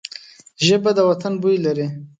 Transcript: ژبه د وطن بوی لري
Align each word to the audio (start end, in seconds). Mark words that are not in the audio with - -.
ژبه 0.65 0.91
د 0.97 0.99
وطن 1.09 1.33
بوی 1.41 1.57
لري 1.65 1.87